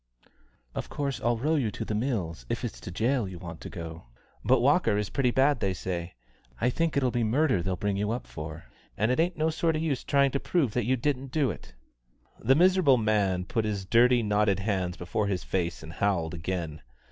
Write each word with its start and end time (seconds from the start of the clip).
"Of 0.73 0.89
course 0.89 1.21
I'll 1.21 1.37
row 1.37 1.53
you 1.53 1.69
to 1.69 1.85
The 1.85 1.93
Mills, 1.93 2.47
if 2.49 2.65
it's 2.65 2.79
to 2.79 2.89
jail 2.89 3.27
you 3.27 3.37
want 3.37 3.61
to 3.61 3.69
go; 3.69 4.05
but 4.43 4.59
Walker 4.59 4.97
is 4.97 5.11
pretty 5.11 5.29
bad, 5.29 5.59
they 5.59 5.75
say. 5.75 6.15
I 6.59 6.71
think 6.71 6.97
it'll 6.97 7.11
be 7.11 7.23
murder 7.23 7.61
they'll 7.61 7.75
bring 7.75 7.97
you 7.97 8.09
up 8.09 8.25
for; 8.25 8.65
and 8.97 9.11
it 9.11 9.19
ain't 9.19 9.37
no 9.37 9.51
sort 9.51 9.75
of 9.75 9.83
use 9.83 10.03
trying 10.03 10.31
to 10.31 10.39
prove 10.39 10.73
that 10.73 10.85
you 10.87 10.95
didn't 10.97 11.27
do 11.31 11.51
it!" 11.51 11.75
The 12.39 12.55
miserable 12.55 12.97
man 12.97 13.45
put 13.45 13.63
his 13.63 13.85
dirty 13.85 14.23
knotted 14.23 14.57
hands 14.61 14.97
before 14.97 15.27
his 15.27 15.43
face 15.43 15.83
and 15.83 15.93
howled 15.93 16.33
again. 16.33 16.81